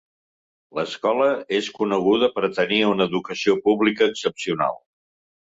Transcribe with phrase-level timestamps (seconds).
[0.77, 1.27] L'escola
[1.57, 4.77] és coneguda per tenir una educació pública excepcional.